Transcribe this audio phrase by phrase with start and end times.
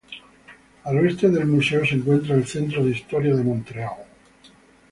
[0.85, 3.97] Al oeste del museo se encuentra el centro de historia de Montreal.